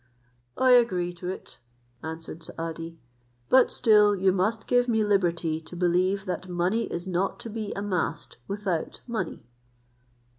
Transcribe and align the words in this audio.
"I 0.57 0.71
agree 0.71 1.13
to 1.13 1.29
it," 1.29 1.59
answered 2.01 2.41
Saadi, 2.41 2.97
"but 3.49 3.71
still 3.71 4.15
you 4.15 4.31
must 4.31 4.65
give 4.65 4.87
me 4.87 5.03
liberty 5.03 5.61
to 5.61 5.75
believe 5.75 6.25
that 6.25 6.49
money 6.49 6.85
is 6.85 7.05
not 7.07 7.39
to 7.41 7.51
be 7.51 7.71
amassed 7.75 8.37
without 8.47 9.01
money." 9.05 9.43